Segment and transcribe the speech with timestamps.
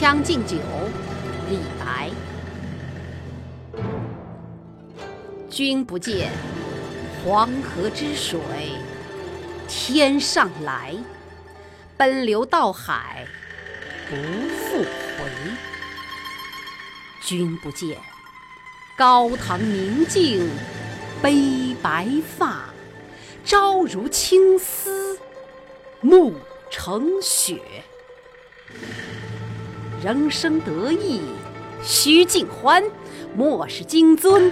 [0.00, 0.56] 将进酒》
[1.48, 2.10] 李白。
[5.48, 6.32] 君不见，
[7.24, 8.40] 黄河之水
[9.68, 10.92] 天上来，
[11.96, 13.24] 奔流到海
[14.10, 15.30] 不复回。
[17.22, 17.96] 君不见，
[18.98, 20.50] 高堂明镜
[21.22, 22.64] 悲白发，
[23.44, 25.16] 朝如青丝
[26.00, 26.34] 暮
[26.72, 27.60] 成雪。
[30.02, 31.20] 人生得意
[31.80, 32.82] 须尽欢，
[33.36, 34.50] 莫使金樽。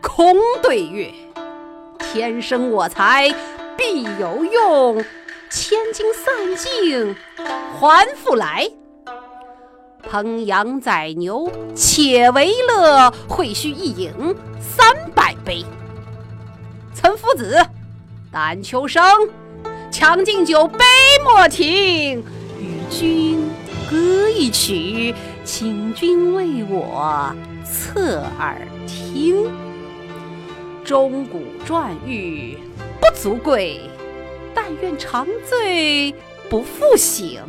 [0.00, 1.10] 空对月，
[1.98, 3.34] 天生我材
[3.76, 5.04] 必有用，
[5.50, 7.16] 千金散尽
[7.80, 8.70] 还复来。
[10.08, 14.12] 烹羊宰牛且为乐，会须一饮
[14.60, 15.64] 三百杯。
[16.94, 17.58] 岑夫子，
[18.30, 19.02] 丹丘生，
[19.90, 20.84] 将进酒，杯
[21.24, 22.22] 莫停，
[22.60, 23.33] 与君
[24.44, 29.50] 一曲，请君为我侧耳听。
[30.84, 32.58] 钟鼓馔玉
[33.00, 33.80] 不足贵，
[34.54, 36.14] 但愿长醉
[36.50, 37.40] 不复醒。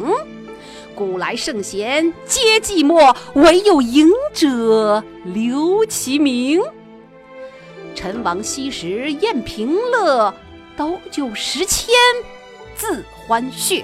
[0.95, 6.61] 古来圣贤皆寂寞，惟有饮者留其名。
[7.93, 10.33] 陈王昔时宴平乐，
[10.77, 11.93] 斗酒十千
[12.79, 13.83] 恣欢谑。